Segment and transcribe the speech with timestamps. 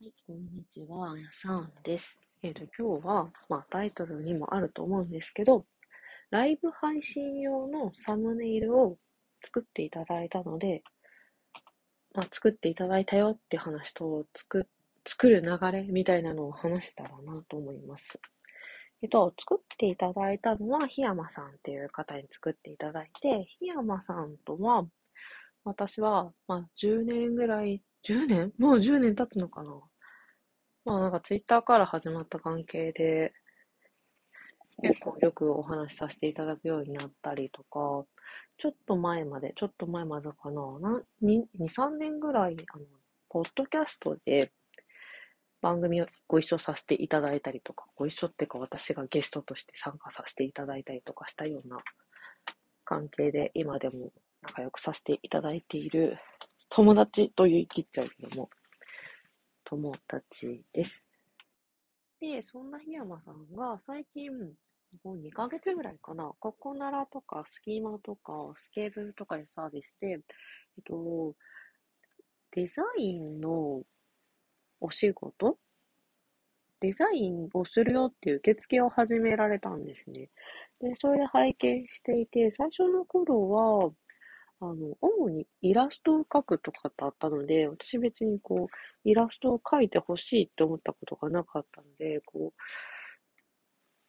[0.00, 2.20] はい、こんにちは、あやさんです。
[2.44, 5.66] えっ、ー、と、今日は、まあ、タイトルにもあると思うんですけど、
[6.30, 8.96] ライブ配信用のサムネイルを
[9.42, 10.84] 作っていただいたので、
[12.14, 14.68] まあ、作っていただいたよって話と、作、
[15.04, 18.20] 作る流れみたいなのを話せたらなと思います。
[19.02, 24.86] えっと、作っていただいたのは、檜山さんっていう方に作っていただいて、檜山さんとは、
[25.64, 29.72] 私は、まあ、10年ぐらい、10年もう10年経つのかな？
[30.84, 33.32] まあなんかツイッターから始まった関係で、
[34.82, 38.06] 結構よくお話しさせていただくようになったりとか、
[38.56, 42.84] ちょっと前まで、ちょっと前までかな、な2、3年ぐらい、あの、
[43.28, 44.52] ポッドキャストで
[45.60, 51.78] 番組をご一緒させていただいたりとか、ご一緒っていうか私がゲストとして参加させていただいたりとかしたような
[52.84, 56.18] 関係で、今でも仲良くさせていただいている
[56.70, 58.50] 友達と言い切っちゃうけども、
[59.64, 61.08] 友達です。
[62.20, 64.30] で、そんな檜山さんが最近、
[65.04, 70.20] もう2ヶ月ぐらいかな、ココナラとかスキーマとかスケーブルとかいうサービスで、えっ
[70.84, 71.34] と、
[72.52, 73.82] デザインの
[74.80, 75.58] お仕事？
[76.80, 80.30] デザインをするよっていう受付を始められたんですね。
[80.80, 83.90] で、それで拝見していて、最初の頃は、
[84.60, 92.62] あの、主にイラストを描くとかってあったので、私別にこう、イラストを描いてほしいって思ったことがなかったので、こう、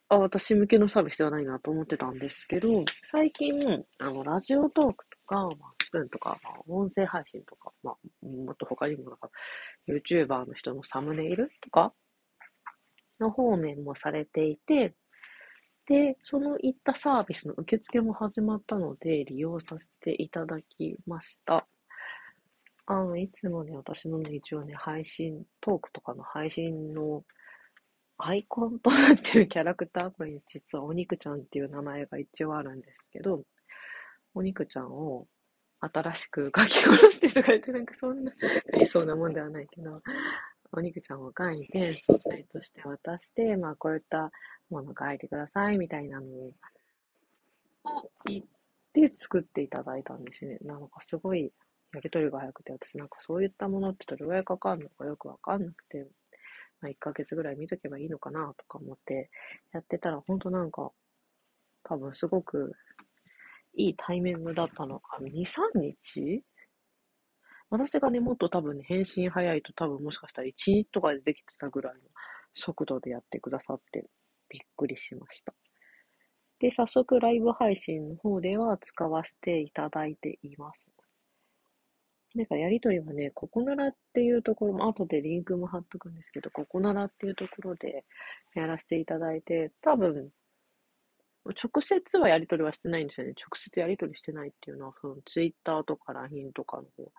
[0.09, 3.59] あ、私向けのサービスではないなと思ってたんですけど、最近、
[3.99, 9.29] あの、ラジオトークとか、まあ、スプーンとか、まあ、音声配信とか、まあ、もっと他にもなんか、
[9.87, 11.93] YouTuber の人のサムネイルとか
[13.19, 14.95] の方面もされていて、
[15.89, 21.67] で、そのいったサービスの受付も始まったので、利用させていただきました。
[22.85, 27.23] あの、いつもね、私のね、一応ね、配信、トークとかの配信の
[28.19, 33.43] アイコンとなってるキャラクター、これ実はお肉ちゃんっていう名前が一応あるんですけど、
[34.35, 35.27] お肉ちゃんを
[35.81, 38.31] 新しく書き下ろしてとか言って、なんかそんな、
[38.73, 40.03] ありそうなもんではないけど、
[40.71, 44.31] お肉ちゃんを書いて、素材として渡して、まあこういった
[44.69, 46.51] もの書いてくださいみたいなのを
[48.25, 48.43] 言っ
[48.93, 50.57] て作っていただいたんですね。
[50.61, 51.51] なんかすごい
[51.93, 56.05] やりとりが早くて、私なんかそういったものってどれぐらいかかるのかよくわかんなくて、
[56.81, 59.29] まあ1ヶ月ぐらい見とけばいいのかなとか思って
[59.73, 60.91] やってたら、ほんとなんか、
[61.83, 62.73] 多分すごく
[63.73, 66.43] いいタイミングだったのか、2、3日？
[67.69, 71.99] 私がね、もっと多分ね、返信早いと多分もしかしたら1日とかでできてたぐらいの
[72.53, 74.05] 速度でやってくださって、
[74.49, 75.53] びっくりしました。
[76.59, 80.89] で、早速ライブ配信の方では使わせていただいています。
[82.35, 88.05] なんかやりとりはね、ここならっていうところも、後でリンクも貼っとくんですけど、ここならっていうところで
[88.55, 90.29] やらせていただいて、多分、
[91.45, 93.33] 直接はやりとりはしてないんですよね。
[93.33, 97.11] 直接やりとりしてないっていうのは、そのツイッターとか LINE とかの方、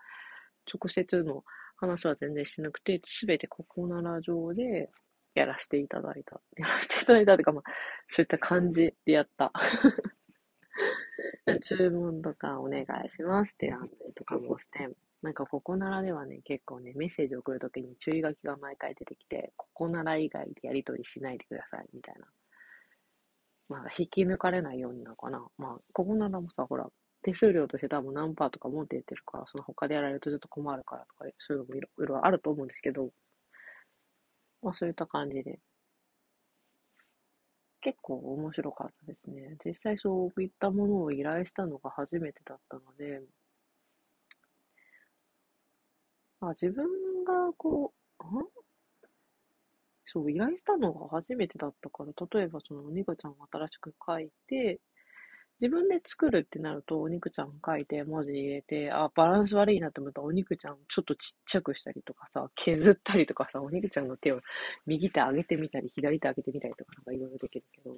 [0.71, 1.43] 直接の
[1.75, 4.89] 話は全然してなくて、すべてここなら上で
[5.33, 6.41] やらせていただいた。
[6.57, 7.63] やらせていただいたというか、まあ、
[8.07, 9.51] そういった感じでやった。
[11.61, 14.89] 注文とかお願いしますってやっとかもして、
[15.21, 22.27] なんかここならではね、結構ね、メッセージ送るときに注意書きが毎回出てきて、ここなら以外でやり取りしないでください、みたいな。
[23.69, 25.47] まあ、引き抜かれないようになのかな。
[25.57, 26.89] まあ、ここならもさ、ほら、
[27.23, 33.11] 手数料として多分何パーとか持ってってるから、その他でやられるとちょっと困るからとか、そういうのもいろいろあると思うんですけど、
[34.63, 35.59] まあそういった感じで。
[37.81, 39.55] 結構面白かったですね。
[39.63, 43.21] 実際そういったものを依頼したのが初めてだったので、
[46.41, 48.45] あ自分がこう、ん
[50.05, 54.79] そう、依頼したのが初めてだったから、例えばそのお肉ちゃんを新しく書いて、
[55.61, 64.41] 自分で作るってなると、お肉ちゃん書いて、文字入れて、あ、バランス悪いなって思ったら、お肉ちゃんちょっとちっちゃくしたりとかさ、削ったりとかさ、お肉ちゃんの手を
[64.87, 67.97] 右手上げてみたり、左手上げてみたりとか、なんかいろいろできるけど、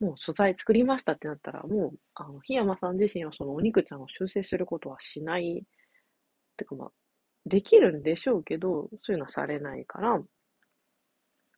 [0.00, 5.64] もう素材作りましたってなったら、もう、あの、檜山さん自身はそのお肉ちゃんを修正することはしない、
[6.56, 6.92] てかまあ、
[7.46, 10.20] できるんでしょうけど、そういうのはされないから、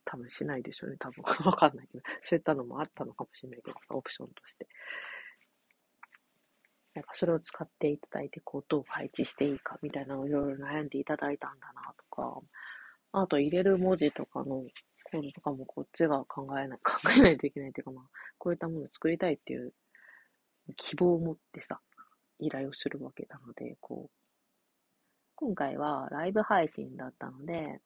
[0.05, 1.23] 多分しないでしょうね、多分。
[1.45, 2.03] わかんないけど。
[2.23, 4.67] そういったのもあったのかもしれないけど、オプションとして。
[6.95, 12.41] なんかそれを使っていただいて、こう、どう配置していいかみたいなのをいろいろ悩んでいただいたんだなとか、
[13.11, 14.63] あと入れる文字とかの
[15.03, 18.05] コードとかもこっちが考えない、考えないといけないっていうかまあ、
[18.37, 19.73] こういったものを作りたいっていう
[20.77, 21.79] 希望を持ってさ、
[22.39, 24.11] 依頼をするわけなので、こう、
[25.35, 27.79] 今回はライブ配信だったので、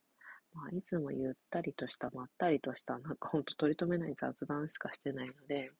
[0.53, 5.71] まあ、いつもゆったりとした、まったりとした、なんかほんと取り留めない雑談しかしてないので、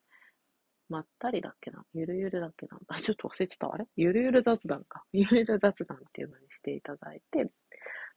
[0.94, 1.84] まったりだっけな？
[1.94, 2.78] ゆるゆるだっけな？
[2.88, 3.74] あ、ちょっと忘れちゃった。
[3.74, 3.86] あれ？
[3.96, 5.04] ゆるゆる雑談か。
[5.14, 7.52] ゆるゆる雑談っていうのにしていただいて、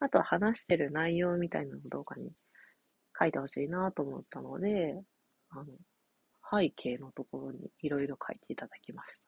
[0.00, 2.31] あとは話してる内容みたいなのを動画に
[3.19, 5.02] 書いてほしいなと思ったので、
[5.50, 5.67] あの、
[6.50, 9.26] 背景のところにいろいろ書いていただきました。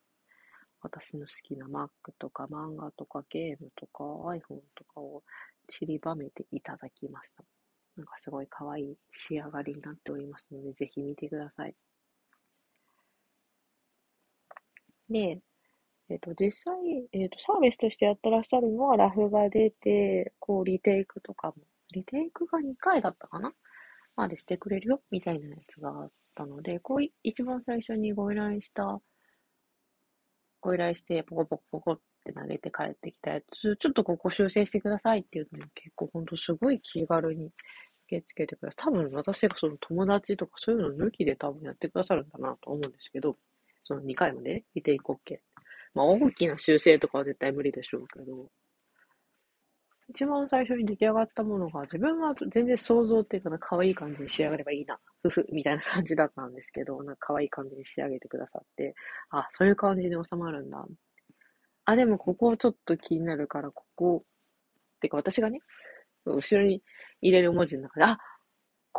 [0.81, 5.25] 私の好きな Mac とか漫画とかゲームとか iPhone とかを
[5.67, 7.45] 散りばめていただきました。
[7.97, 11.75] なんかすごい可愛い仕上がりになっておりますので、ぜひ見てください。
[15.10, 15.40] で、
[16.10, 16.75] えっ、ー、と、実際、
[17.12, 21.55] えっ、ー、と、サービスとしてやってらっしゃるのは、ラフが出て、こう、リテイクとかも、
[21.93, 23.52] リテイクが2回だったかな？
[24.16, 29.00] までしてくれるよ、みたいなやつがあったので、こう、一番最初にご依頼した
[30.60, 37.52] ご依頼して、ポコポコポコって投げて帰ってきたやつ、ちょっとここ修正してくださいっていうのも結構ほんとすごい気軽に受
[38.08, 38.84] け付けてください。
[38.87, 43.37] 多分私がその友達とかそういうの抜きで多分やってくださるんだなと思うんですけど、
[43.82, 45.38] その2回までリテイク OK。
[45.94, 48.50] まあ大きな修正とかは絶対無理でしょうけど、
[50.08, 58.94] 一番最初に出来上がったものが、自分は全然想像っていうかな、可愛い感じに仕上がればいいな、ふふ、みたいな感じだったんですけど、なんか可愛い感じに仕上げてくださって、
[59.30, 60.82] あ、そういう感じに収まるんだ。
[61.84, 64.25] あ、でもここちょっと気になるから、ここ、
[65.00, 65.60] てか私がね、
[66.25, 66.82] 後ろに
[67.20, 68.19] 入れる文字の中で、あ、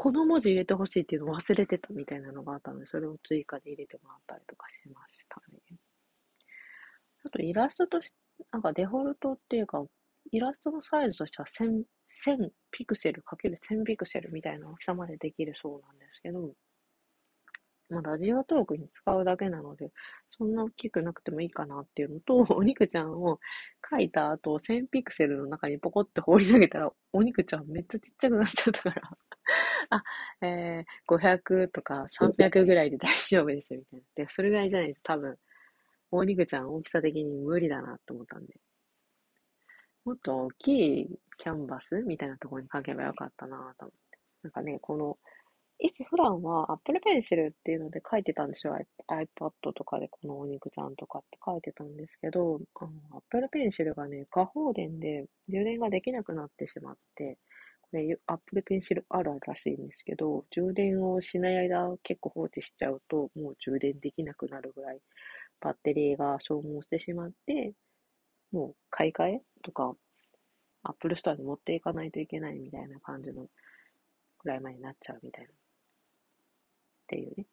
[0.01, 5.77] この文字入れてほしいっていうのを忘れてたみたいなのがあったので、それを追加で入れてもらったりとかしましたね。
[7.25, 8.15] あとイラストとして、
[8.53, 9.83] なんかデフォルトっていうか、
[10.31, 16.53] イラストのサイズとしては1000、1000ピクセルかける1000ピクセルみたいな大きさまでできるそうなんですけど、
[17.89, 19.91] まあ、ラジオトークに使うだけなので、
[20.29, 23.41] そんな大きくなくてもいいかなっていうのと、 お肉ちゃんを
[23.91, 29.17] 描いた後、1000ピクセルの中にポコって放り投げたら、お肉ちゃんめっちゃちっちゃくなっちゃったから
[29.89, 30.03] あ、
[30.41, 34.05] えー、500とか300ぐらいで大丈夫ですみたいな。
[34.15, 35.37] で、それぐらいじゃないと多分、
[36.11, 38.59] お肉ちゃん大きさ的に無理だなと思ったんで。
[40.05, 44.19] もっと大きいキャンバスみたいなところに書けばよかったなと思って。
[44.43, 45.17] なんかね、この、
[45.81, 48.77] いつ普段は Apple Pencil っていうので書いてたんですよ。
[49.07, 57.37] iPad とかでこのお肉ちゃんとかって書いてたんですけど、あの、Apple Pencil がね、過放電で充電ができなくなってしまって、
[57.91, 64.99] これ Apple Pencil あるあるらしいんですけど、充電をしない間結構放置しちゃうと、もう充電できなくなるぐらい
[65.59, 67.73] バッテリーが消耗してしまって、
[68.51, 69.95] もう買い替えとか、
[70.83, 73.47] アップルストアに持っていかないといけないみたいな感じの
[74.39, 75.49] ぐらい前になっちゃうみたいな。
[75.49, 75.53] っ
[77.07, 77.45] ていうね。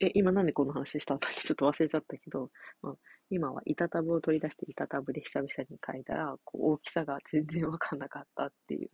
[0.00, 2.50] え、今なんでこの話したんだっけちょっと忘れちゃったけど、
[2.82, 2.96] まあ、
[3.30, 8.90] 今は板タブを取り出して板タブで久々に書いたら、こう大きさが全然わかんなかったっていう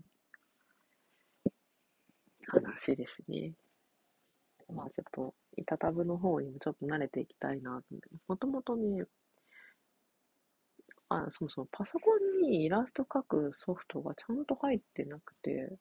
[2.47, 3.55] 話ですね。
[4.73, 8.09] まあちょっと板タブの方にもちょっと慣れていきたいなと思って。
[8.29, 9.05] もともとね、
[11.09, 15.77] あ、そもそもパソコンにイラスト描くソフトがちゃんと入ってなくて、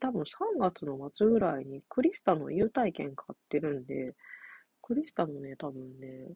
[0.00, 4.14] 多分3月の末ぐらいにクリスタの優待券買ってるんで、
[4.86, 6.28] クリスタのね、多分ね、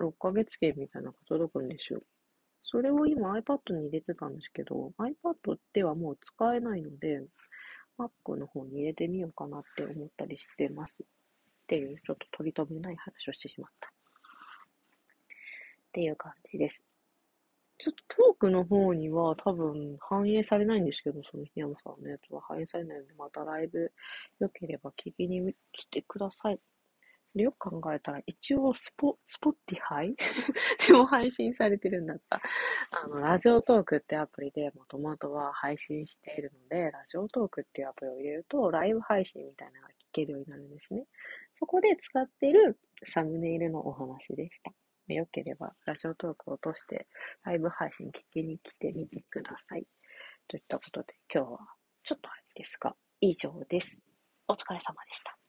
[0.00, 2.02] 6ヶ月券みたいなのが届くんですよ。
[2.64, 7.22] それを今 iPad に入れてたんですけど、iPad ではもう使えないので、
[7.98, 10.94] Mac の方に入れてみようかなって思ったりしてます。
[10.98, 11.06] っ
[11.68, 13.88] ていう、ちょっと取り留めない話をしてしまった。
[13.88, 13.92] っ
[15.92, 16.82] ていう感じです。
[17.78, 23.92] ちょっとトークの方には多分反映されないんですけど、その檜山さんのやつは反映されないので、またライブ
[24.40, 26.58] 良ければ聞きに来てください。
[27.34, 30.14] でよく考えたら、一応スポ、スポッティハイ？
[30.86, 32.42] でも配信されてるんだった。
[32.90, 41.06] あの、ラジオトークってアプリでもともとは配信しているので、ラジオトークっていうアプリを入れると、ライブ配信みたいなのが聞けるようになるんですね。
[41.58, 44.72] そこで使っているサムネイルのお話でした。
[45.08, 47.06] よければ、ラジオトークを通して、
[47.44, 49.86] ライブ配信聞きに来てみてください。
[50.48, 51.58] といったことで、今日は、
[52.04, 53.98] ちょっとあれですが、以上です。
[54.48, 55.41] お疲れ様でした。